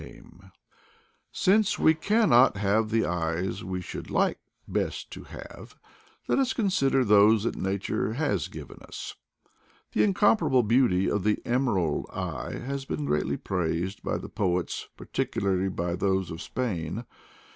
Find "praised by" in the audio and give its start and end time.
13.37-14.17